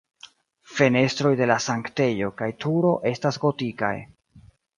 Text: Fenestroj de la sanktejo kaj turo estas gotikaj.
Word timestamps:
Fenestroj 0.77 1.31
de 1.41 1.47
la 1.51 1.57
sanktejo 1.65 2.31
kaj 2.41 2.49
turo 2.65 2.95
estas 3.13 3.39
gotikaj. 3.45 3.93